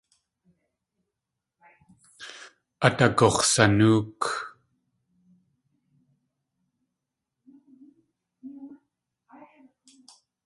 [2.85, 4.21] Át agux̲sanóok.